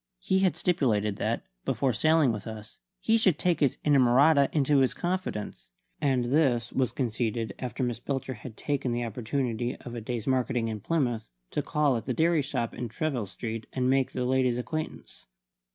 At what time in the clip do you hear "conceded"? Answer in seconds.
6.91-7.53